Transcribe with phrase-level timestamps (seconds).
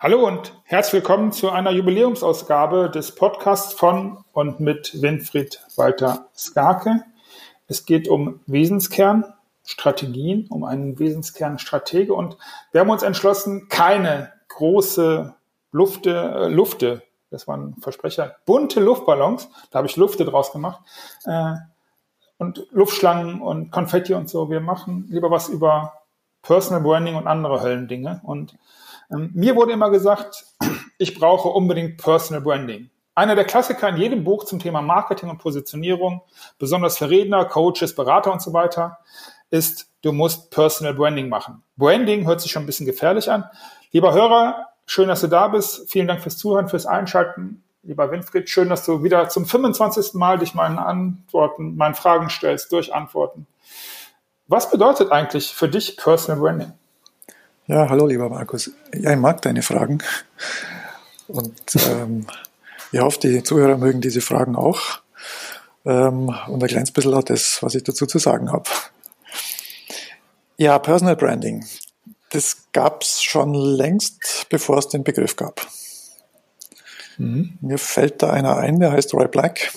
[0.00, 7.02] Hallo und herzlich willkommen zu einer Jubiläumsausgabe des Podcasts von und mit Winfried Walter Skarke.
[7.66, 12.36] Es geht um Wesenskernstrategien, um einen Wesenskernstratege und
[12.70, 15.34] wir haben uns entschlossen, keine große
[15.72, 20.80] Lufte, äh, Lufte, das war ein Versprecher, bunte Luftballons, da habe ich Lufte draus gemacht,
[21.24, 21.54] äh,
[22.36, 24.48] und Luftschlangen und Konfetti und so.
[24.48, 25.94] Wir machen lieber was über
[26.42, 28.56] Personal Branding und andere Höllendinge und
[29.10, 30.44] ähm, mir wurde immer gesagt,
[30.98, 32.90] ich brauche unbedingt Personal Branding.
[33.14, 36.22] Einer der Klassiker in jedem Buch zum Thema Marketing und Positionierung,
[36.58, 38.98] besonders für Redner, Coaches, Berater und so weiter,
[39.50, 41.62] ist, du musst Personal Branding machen.
[41.76, 43.44] Branding hört sich schon ein bisschen gefährlich an.
[43.90, 45.90] Lieber Hörer, schön, dass du da bist.
[45.90, 47.64] Vielen Dank fürs Zuhören, fürs Einschalten.
[47.82, 50.14] Lieber Winfried, schön, dass du wieder zum 25.
[50.14, 53.46] Mal dich meinen Antworten, meinen Fragen stellst, durch Antworten.
[54.46, 56.72] Was bedeutet eigentlich für dich Personal Branding?
[57.68, 58.70] Ja, hallo lieber Markus.
[58.94, 59.98] Ja, ich mag deine Fragen.
[61.26, 62.26] Und ähm,
[62.92, 65.00] ich hoffe, die Zuhörer mögen diese Fragen auch.
[65.84, 68.70] Ähm, und ein kleines bisschen auch das, was ich dazu zu sagen habe.
[70.56, 71.66] Ja, Personal Branding.
[72.30, 75.66] Das gab es schon längst, bevor es den Begriff gab.
[77.18, 77.58] Mhm.
[77.60, 79.74] Mir fällt da einer ein, der heißt Roy Black.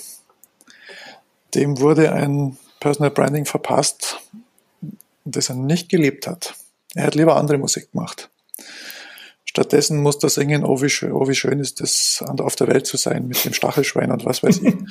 [1.56, 4.22] Dem wurde ein Personal Branding verpasst,
[5.26, 6.56] das er nicht gelebt hat.
[6.96, 8.30] Er hat lieber andere Musik gemacht.
[9.46, 12.88] Stattdessen muss er singen, oh wie, schön, oh wie schön ist es, auf der Welt
[12.88, 14.76] zu sein mit dem Stachelschwein und was weiß ich.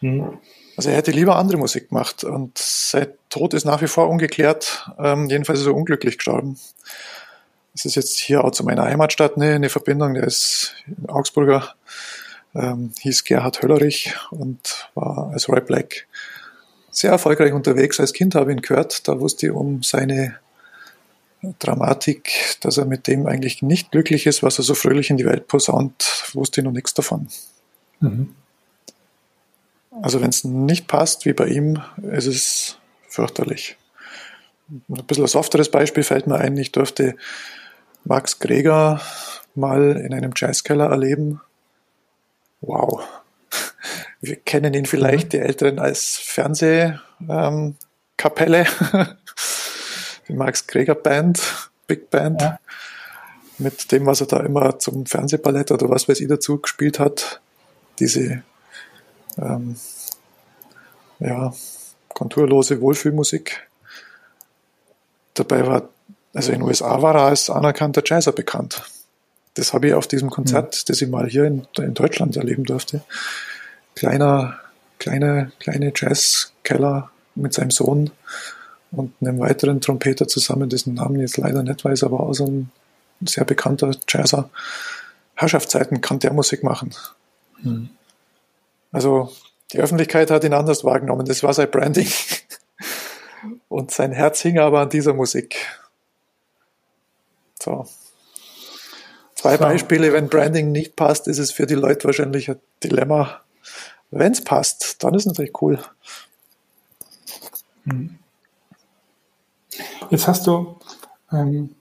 [0.00, 0.38] Mhm.
[0.76, 4.90] Also er hätte lieber andere Musik gemacht und sein Tod ist nach wie vor ungeklärt.
[4.98, 6.58] Ähm, jedenfalls ist er unglücklich gestorben.
[7.72, 10.14] Das ist jetzt hier auch zu meiner Heimatstadt ne, eine Verbindung.
[10.14, 10.74] Der ist
[11.06, 11.74] Augsburger,
[12.54, 16.06] ähm, hieß Gerhard Höllerich und war als Roy Black
[16.90, 17.98] sehr erfolgreich unterwegs.
[18.00, 19.06] Als Kind habe ich ihn gehört.
[19.08, 20.36] Da wusste ich um seine
[21.58, 25.26] Dramatik, dass er mit dem eigentlich nicht glücklich ist, was er so fröhlich in die
[25.26, 27.28] Welt posaunt, wusste ich noch nichts davon.
[28.00, 28.34] Mhm.
[30.02, 32.78] Also wenn es nicht passt, wie bei ihm, ist es
[33.08, 33.76] fürchterlich.
[34.68, 36.56] Ein bisschen ein softeres Beispiel fällt mir ein.
[36.56, 37.16] Ich durfte
[38.04, 39.00] Max Greger
[39.54, 41.40] mal in einem Jazzkeller erleben.
[42.60, 43.06] Wow.
[44.20, 46.98] Wir kennen ihn vielleicht, die Älteren, als Fernsehkapelle.
[47.28, 47.76] Ähm,
[50.28, 52.58] die Max Greger Band, Big Band, ja.
[53.58, 57.40] mit dem, was er da immer zum Fernsehballett oder was weiß ich dazu gespielt hat.
[57.98, 58.42] Diese
[59.38, 59.76] ähm,
[61.20, 61.52] ja,
[62.08, 63.68] konturlose Wohlfühlmusik.
[65.34, 65.88] Dabei war,
[66.32, 68.82] also in den USA war er als anerkannter Jazzer bekannt.
[69.54, 70.82] Das habe ich auf diesem Konzert, mhm.
[70.86, 73.02] das ich mal hier in, in Deutschland erleben durfte.
[73.94, 74.58] Kleiner,
[74.98, 78.10] kleine, kleine Jazzkeller mit seinem Sohn
[78.96, 82.70] und einem weiteren Trompeter zusammen, dessen Namen jetzt leider nicht weiß, aber auch so ein
[83.24, 84.50] sehr bekannter Jazzer.
[85.34, 86.94] Herrschaftszeiten kann der Musik machen.
[87.62, 87.88] Hm.
[88.92, 89.32] Also
[89.72, 91.26] die Öffentlichkeit hat ihn anders wahrgenommen.
[91.26, 92.08] Das war sein Branding.
[93.68, 95.56] Und sein Herz hing aber an dieser Musik.
[97.60, 97.86] So.
[99.34, 99.64] Zwei so.
[99.64, 103.40] Beispiele, wenn Branding nicht passt, ist es für die Leute wahrscheinlich ein Dilemma.
[104.10, 105.78] Wenn es passt, dann ist es natürlich cool.
[107.84, 108.18] Hm.
[110.10, 110.78] Jetzt hast du,
[111.32, 111.74] ähm,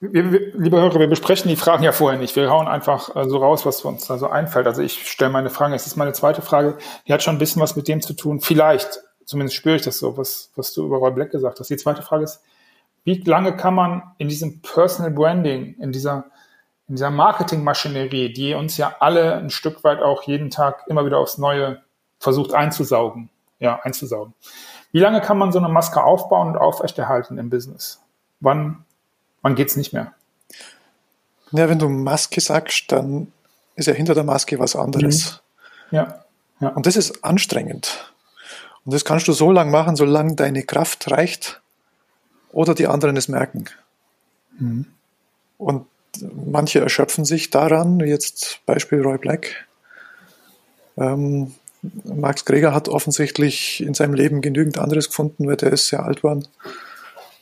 [0.00, 2.34] wir, wir, liebe Hörer, wir besprechen die Fragen ja vorher nicht.
[2.34, 4.66] Wir hauen einfach äh, so raus, was uns da so einfällt.
[4.66, 5.74] Also ich stelle meine Fragen.
[5.74, 6.78] Es ist meine zweite Frage.
[7.06, 8.40] Die hat schon ein bisschen was mit dem zu tun.
[8.40, 11.68] Vielleicht, zumindest spüre ich das so, was, was du über Roy Black gesagt hast.
[11.68, 12.40] Die zweite Frage ist,
[13.04, 16.24] wie lange kann man in diesem Personal Branding, in dieser,
[16.88, 21.18] in dieser Marketingmaschinerie, die uns ja alle ein Stück weit auch jeden Tag immer wieder
[21.18, 21.82] aufs Neue
[22.18, 24.34] versucht einzusaugen, ja, einzusaugen.
[24.92, 28.00] Wie lange kann man so eine Maske aufbauen und aufrechterhalten im Business?
[28.40, 28.84] Wann,
[29.42, 30.12] wann geht's nicht mehr?
[31.52, 33.32] Ja, wenn du Maske sagst, dann
[33.76, 35.42] ist ja hinter der Maske was anderes.
[35.90, 35.96] Mhm.
[35.96, 36.24] Ja.
[36.60, 36.68] ja.
[36.68, 38.12] Und das ist anstrengend.
[38.84, 41.60] Und das kannst du so lange machen, solange deine Kraft reicht
[42.52, 43.66] oder die anderen es merken.
[44.58, 44.86] Mhm.
[45.58, 45.86] Und
[46.20, 49.66] manche erschöpfen sich daran, jetzt Beispiel Roy Black.
[50.96, 56.04] Ähm, Max Greger hat offensichtlich in seinem Leben genügend anderes gefunden, weil der ist sehr
[56.04, 56.46] alt geworden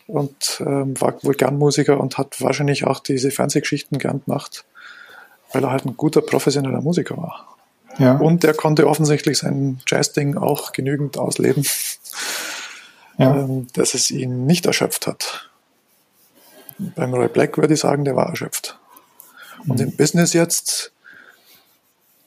[0.07, 4.65] und ähm, war wohl gern Musiker und hat wahrscheinlich auch diese Fernsehgeschichten gern gemacht,
[5.53, 7.57] weil er halt ein guter professioneller Musiker war.
[7.99, 8.17] Ja.
[8.17, 11.65] Und er konnte offensichtlich sein Jazz-Ding auch genügend ausleben,
[13.19, 13.37] ja.
[13.37, 15.51] ähm, dass es ihn nicht erschöpft hat.
[16.79, 18.79] Beim Roy Black würde ich sagen, der war erschöpft.
[19.65, 19.71] Mhm.
[19.71, 20.93] Und im Business jetzt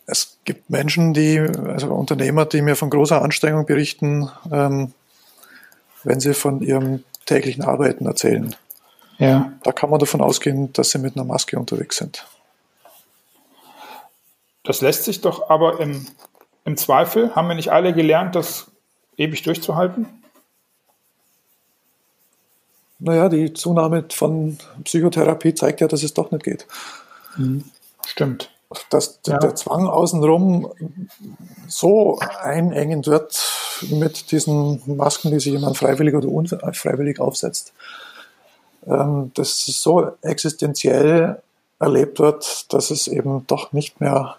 [0.06, 4.94] es gibt Menschen, die, also Unternehmer, die mir von großer Anstrengung berichten, ähm,
[6.04, 8.56] wenn sie von ihrem täglichen Arbeiten erzählen.
[9.18, 9.54] Ja.
[9.64, 12.26] Da kann man davon ausgehen, dass sie mit einer Maske unterwegs sind.
[14.64, 16.08] das lässt sich doch aber im,
[16.66, 18.68] im Zweifel, haben wir nicht alle gelernt, das
[19.18, 20.08] ewig durchzuhalten?
[23.00, 26.68] Naja, die Zunahme von Psychotherapie zeigt ja, dass es doch nicht geht.
[27.36, 27.64] Mhm.
[28.06, 28.51] Stimmt.
[28.90, 29.38] Dass ja.
[29.38, 30.72] der Zwang außenrum
[31.68, 33.40] so einengend wird
[33.90, 37.74] mit diesen Masken, die sich jemand freiwillig oder unfreiwillig aufsetzt,
[38.88, 41.42] ähm, dass es so existenziell
[41.80, 44.38] erlebt wird, dass es eben doch nicht mehr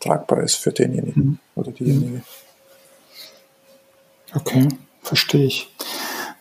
[0.00, 1.38] tragbar ist für denjenigen mhm.
[1.54, 2.22] oder diejenige.
[4.34, 4.68] Okay,
[5.02, 5.74] verstehe ich.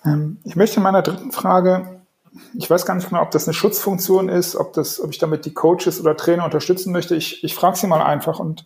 [0.06, 1.94] Ähm, ich möchte in meiner dritten Frage,
[2.54, 5.46] ich weiß gar nicht genau, ob das eine Schutzfunktion ist, ob, das, ob ich damit
[5.46, 7.16] die Coaches oder Trainer unterstützen möchte.
[7.16, 8.66] Ich, ich frage sie mal einfach und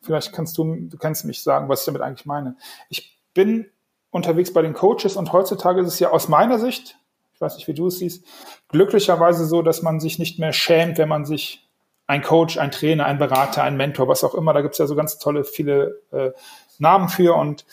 [0.00, 2.56] vielleicht kannst du, du kannst mich sagen, was ich damit eigentlich meine.
[2.88, 3.66] Ich bin
[4.10, 6.96] unterwegs bei den Coaches und heutzutage ist es ja aus meiner Sicht,
[7.34, 8.24] ich weiß nicht, wie du es siehst,
[8.68, 11.68] glücklicherweise so, dass man sich nicht mehr schämt, wenn man sich
[12.06, 14.86] ein Coach, ein Trainer, ein Berater, ein Mentor, was auch immer, da gibt es ja
[14.86, 16.32] so ganz tolle, viele äh,
[16.78, 17.64] Namen für und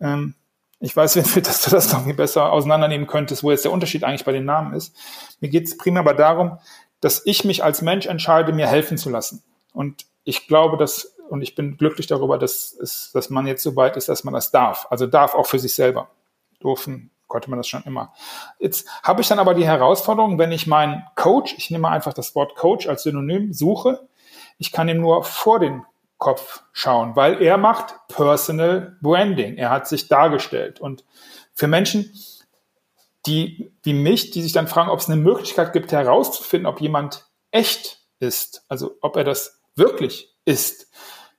[0.00, 0.34] ähm,
[0.80, 4.24] ich weiß, dass du das noch viel besser auseinandernehmen könntest, wo jetzt der Unterschied eigentlich
[4.24, 4.96] bei den Namen ist.
[5.40, 6.58] Mir geht es primär aber darum,
[7.00, 9.42] dass ich mich als Mensch entscheide, mir helfen zu lassen.
[9.72, 13.76] Und ich glaube, dass, und ich bin glücklich darüber, dass, es, dass man jetzt so
[13.76, 14.86] weit ist, dass man das darf.
[14.90, 16.08] Also darf auch für sich selber.
[16.62, 18.12] Dürfen konnte man das schon immer.
[18.58, 22.34] Jetzt habe ich dann aber die Herausforderung, wenn ich meinen Coach, ich nehme einfach das
[22.34, 24.08] Wort Coach als Synonym, suche,
[24.58, 25.84] ich kann ihm nur vor den
[26.18, 29.56] Kopf schauen, weil er macht Personal Branding.
[29.56, 30.80] Er hat sich dargestellt.
[30.80, 31.04] Und
[31.52, 32.10] für Menschen,
[33.26, 37.26] die wie mich, die sich dann fragen, ob es eine Möglichkeit gibt, herauszufinden, ob jemand
[37.50, 40.90] echt ist, also ob er das wirklich ist,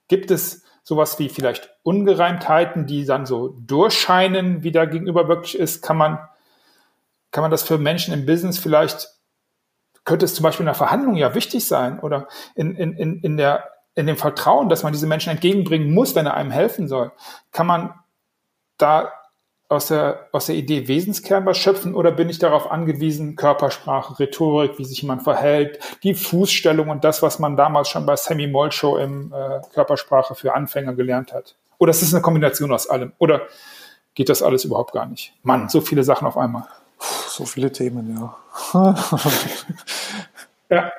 [0.06, 5.82] gibt es sowas wie vielleicht Ungereimtheiten, die dann so durchscheinen, wie da gegenüber wirklich ist,
[5.82, 6.18] kann man,
[7.30, 9.08] kann man das für Menschen im Business vielleicht,
[10.04, 13.36] könnte es zum Beispiel in der Verhandlung ja wichtig sein oder in, in, in, in
[13.36, 17.10] der in dem Vertrauen, dass man diese Menschen entgegenbringen muss, wenn er einem helfen soll,
[17.50, 17.94] kann man
[18.78, 19.12] da
[19.68, 24.78] aus der, aus der Idee Wesenskern was schöpfen oder bin ich darauf angewiesen, Körpersprache, Rhetorik,
[24.78, 28.98] wie sich jemand verhält, die Fußstellung und das, was man damals schon bei Sammy Molcho
[28.98, 31.56] im äh, Körpersprache für Anfänger gelernt hat?
[31.78, 33.12] Oder ist es eine Kombination aus allem?
[33.18, 33.42] Oder
[34.14, 35.34] geht das alles überhaupt gar nicht?
[35.42, 36.68] Mann, so viele Sachen auf einmal.
[37.00, 38.94] So viele Themen, ja.
[40.70, 40.92] ja,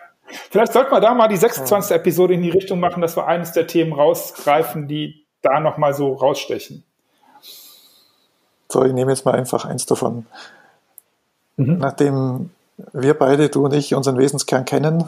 [0.50, 1.96] Vielleicht sollten wir da mal die 26.
[1.96, 6.13] Episode in die Richtung machen, dass wir eines der Themen rausgreifen, die da nochmal so
[6.13, 6.84] rausstechen.
[8.68, 10.25] So, ich nehme jetzt mal einfach eins davon.
[11.57, 11.78] Mhm.
[11.78, 12.50] Nachdem
[12.94, 15.06] wir beide, du und ich, unseren Wesenskern kennen,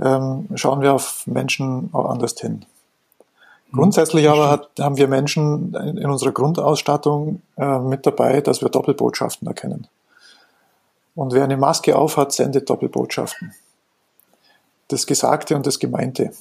[0.00, 2.64] ähm, schauen wir auf Menschen auch anders hin.
[3.70, 3.76] Mhm.
[3.76, 8.70] Grundsätzlich aber hat, haben wir Menschen in, in unserer Grundausstattung äh, mit dabei, dass wir
[8.70, 9.86] Doppelbotschaften erkennen.
[11.14, 13.54] Und wer eine Maske aufhat, sendet Doppelbotschaften
[14.88, 16.32] das Gesagte und das Gemeinte.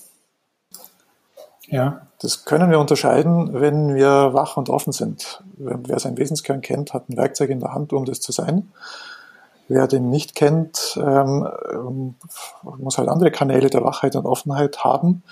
[1.67, 2.07] Ja.
[2.19, 5.41] Das können wir unterscheiden, wenn wir wach und offen sind.
[5.55, 8.71] Wer sein Wesenskern kennt, hat ein Werkzeug in der Hand, um das zu sein.
[9.67, 12.15] Wer den nicht kennt, ähm,
[12.61, 15.23] muss halt andere Kanäle der Wachheit und Offenheit haben.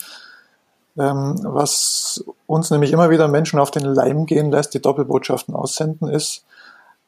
[0.97, 6.07] Ähm, was uns nämlich immer wieder Menschen auf den Leim gehen lässt, die Doppelbotschaften aussenden,
[6.07, 6.44] ist,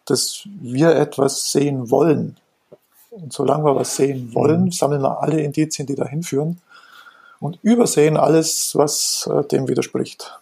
[0.05, 2.37] dass wir etwas sehen wollen.
[3.11, 4.71] Und solange wir was sehen wollen, mhm.
[4.71, 6.61] sammeln wir alle Indizien, die dahin führen
[7.41, 10.39] und übersehen alles, was äh, dem widerspricht.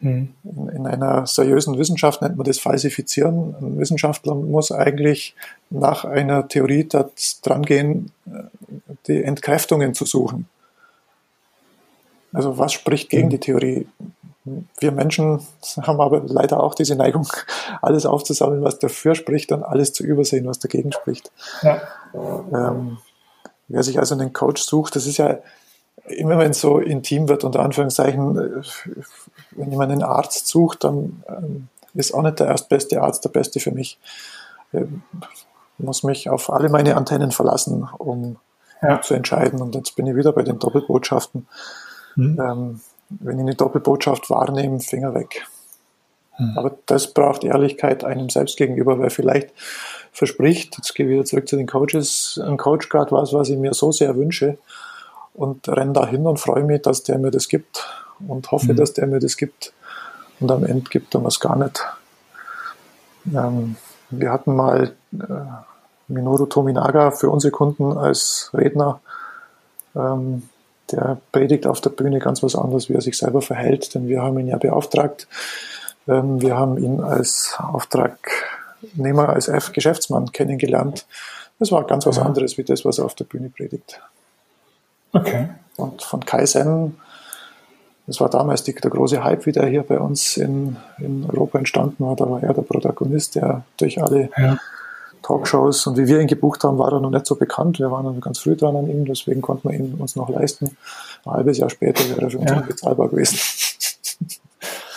[0.00, 0.34] Mhm.
[0.44, 3.54] In, in, einer seriösen Wissenschaft nennt man das Falsifizieren.
[3.60, 5.34] Ein Wissenschaftler muss eigentlich
[5.70, 6.86] nach einer Theorie
[7.42, 8.42] dran gehen, äh,
[9.06, 10.48] die Entkräftungen zu suchen.
[12.34, 13.30] Also was spricht gegen mhm.
[13.30, 13.86] die Theorie?
[14.78, 15.40] Wir Menschen
[15.82, 17.26] haben aber leider auch diese Neigung,
[17.82, 21.32] alles aufzusammeln, was dafür spricht und alles zu übersehen, was dagegen spricht.
[21.62, 21.80] Ja.
[22.14, 22.98] Ähm,
[23.68, 25.38] wer sich also einen Coach sucht, das ist ja
[26.04, 28.62] immer, wenn es so intim wird, unter Anführungszeichen, äh,
[29.52, 33.58] wenn jemand einen Arzt sucht, dann ähm, ist auch nicht der erstbeste Arzt der beste
[33.58, 33.98] für mich.
[34.72, 35.02] Ich ähm,
[35.78, 38.36] muss mich auf alle meine Antennen verlassen, um
[38.82, 39.00] ja.
[39.00, 39.60] zu entscheiden.
[39.60, 41.46] Und jetzt bin ich wieder bei den Doppelbotschaften.
[42.14, 42.40] Mhm.
[42.40, 45.46] Ähm, wenn ich eine Doppelbotschaft wahrnehme, Finger weg.
[46.32, 46.52] Hm.
[46.56, 49.50] Aber das braucht Ehrlichkeit einem selbst gegenüber, weil vielleicht
[50.12, 53.58] verspricht, jetzt gehe ich wieder zurück zu den Coaches, ein Coach gerade was, was ich
[53.58, 54.58] mir so sehr wünsche
[55.34, 57.86] und renne da hin und freue mich, dass der mir das gibt
[58.26, 58.76] und hoffe, hm.
[58.76, 59.72] dass der mir das gibt
[60.40, 61.82] und am Ende gibt er mir es gar nicht.
[63.34, 63.76] Ähm,
[64.10, 65.24] wir hatten mal äh,
[66.08, 69.00] Minoru Tominaga für unsere Kunden als Redner.
[69.94, 70.48] Ähm,
[70.92, 74.22] der predigt auf der Bühne ganz was anderes, wie er sich selber verhält, denn wir
[74.22, 75.26] haben ihn ja beauftragt.
[76.08, 81.06] Ähm, wir haben ihn als Auftragnehmer, als F-Geschäftsmann kennengelernt.
[81.58, 84.00] Das war ganz was anderes wie das, was er auf der Bühne predigt.
[85.12, 85.48] Okay.
[85.76, 86.96] Und von Kaizen
[88.06, 91.58] Das war damals die, der große Hype, wie der hier bei uns in, in Europa
[91.58, 92.16] entstanden war.
[92.16, 94.58] Da war er der Protagonist, der durch alle ja.
[95.26, 97.80] Talkshows und wie wir ihn gebucht haben, war er noch nicht so bekannt.
[97.80, 100.76] Wir waren noch ganz früh dran an ihm, deswegen konnten wir ihn uns noch leisten.
[101.24, 102.60] Ein halbes Jahr später wäre er für uns ja.
[102.60, 103.38] bezahlbar gewesen.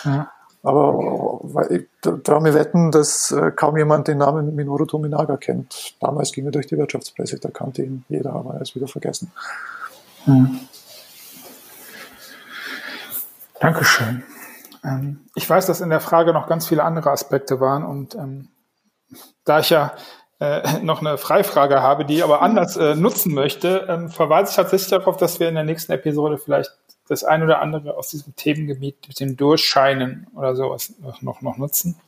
[0.05, 0.31] Ja.
[0.63, 1.88] Aber ich
[2.24, 5.95] traue mir wetten, dass äh, kaum jemand den Namen Minoru Tominaga kennt.
[6.00, 9.29] Damals ging er durch die Wirtschaftspresse, da kannte ihn jeder, aber er ist wieder vergessen.
[10.25, 10.62] Mhm.
[13.59, 14.24] Dankeschön.
[14.86, 18.48] Ähm, ich weiß, dass in der Frage noch ganz viele andere Aspekte waren und ähm,
[19.43, 19.93] da ich ja
[20.39, 24.55] äh, noch eine Freifrage habe, die ich aber anders äh, nutzen möchte, ähm, verweise ich
[24.55, 26.72] tatsächlich darauf, dass wir in der nächsten Episode vielleicht
[27.10, 32.00] das ein oder andere aus diesem Themengebiet mit dem Durchscheinen oder sowas noch, noch nutzen.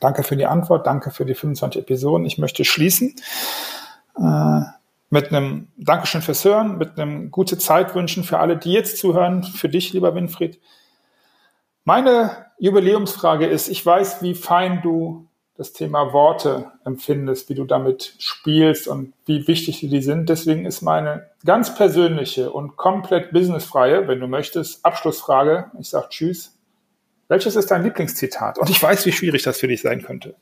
[0.00, 2.26] Danke für die Antwort, danke für die 25 Episoden.
[2.26, 3.16] Ich möchte schließen
[4.18, 4.60] äh,
[5.10, 9.42] mit einem Dankeschön fürs Hören, mit einem gute Zeit wünschen für alle, die jetzt zuhören,
[9.42, 10.60] für dich, lieber Winfried.
[11.84, 15.26] Meine Jubiläumsfrage ist, ich weiß, wie fein du
[15.56, 20.28] das Thema Worte empfindest, wie du damit spielst und wie wichtig die sind.
[20.28, 25.70] Deswegen ist meine ganz persönliche und komplett businessfreie, wenn du möchtest, Abschlussfrage.
[25.80, 26.52] Ich sage Tschüss.
[27.28, 28.58] Welches ist dein Lieblingszitat?
[28.58, 30.34] Und ich weiß, wie schwierig das für dich sein könnte.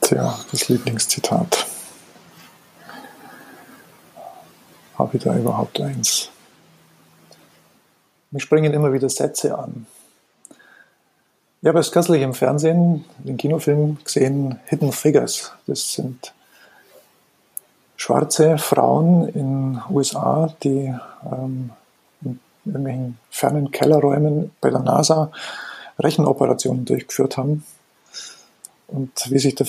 [0.00, 1.66] Tja, das Lieblingszitat.
[4.96, 6.30] Habe ich da überhaupt eins?
[8.30, 9.86] Mir springen immer wieder Sätze an.
[11.60, 15.50] Ich habe es kürzlich im Fernsehen, den Kinofilm gesehen, Hidden Figures.
[15.66, 16.32] Das sind
[17.96, 21.70] schwarze Frauen in USA, die ähm,
[22.22, 25.32] in irgendwelchen fernen Kellerräumen bei der NASA
[25.98, 27.64] Rechenoperationen durchgeführt haben.
[28.86, 29.66] Und wie sich der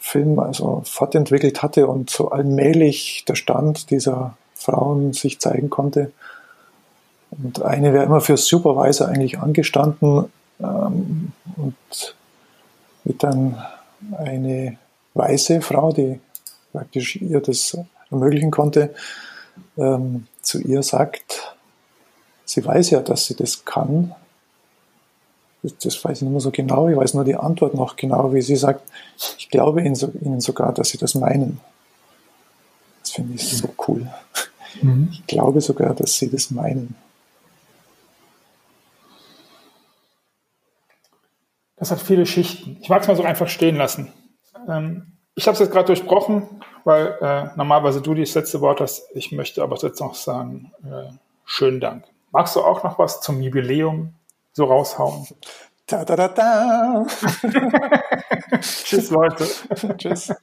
[0.00, 6.10] Film also fortentwickelt hatte und so allmählich der Stand dieser Frauen sich zeigen konnte.
[7.32, 12.16] Und eine wäre immer für Supervisor eigentlich angestanden ähm, und
[13.04, 13.62] wird dann
[14.16, 14.78] eine
[15.14, 16.20] weiße Frau, die
[16.72, 17.76] praktisch ihr das
[18.10, 18.94] ermöglichen konnte,
[19.76, 21.56] ähm, zu ihr sagt,
[22.44, 24.14] sie weiß ja, dass sie das kann.
[25.62, 28.32] Das, das, weiß ich nicht mehr so genau, ich weiß nur die Antwort noch genau,
[28.32, 28.82] wie sie sagt,
[29.38, 31.60] ich glaube ihnen, so, ihnen sogar, dass sie das meinen.
[33.02, 34.06] Das finde ich so cool.
[34.80, 35.08] Mhm.
[35.12, 36.94] Ich glaube sogar, dass sie das meinen.
[41.78, 42.78] Das hat viele Schichten.
[42.80, 44.12] Ich mag es mal so einfach stehen lassen.
[44.68, 49.04] Ähm, ich habe es jetzt gerade durchbrochen, weil äh, normalerweise du das letzte Wort hast.
[49.14, 51.12] Ich möchte aber jetzt noch sagen, äh,
[51.44, 52.04] schönen Dank.
[52.32, 54.14] Magst du auch noch was zum Jubiläum
[54.52, 55.26] so raushauen?
[55.86, 57.06] Da, da, da, da.
[58.60, 59.46] Tschüss, Leute.
[59.96, 60.34] Tschüss.